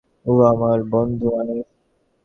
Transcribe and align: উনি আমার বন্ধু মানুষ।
উনি 0.25 0.43
আমার 0.51 0.77
বন্ধু 0.91 1.27
মানুষ। 1.35 1.65